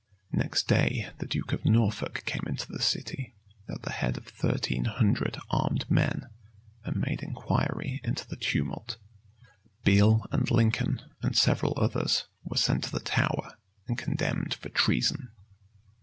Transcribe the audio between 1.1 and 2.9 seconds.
the duke of Norfolk came into the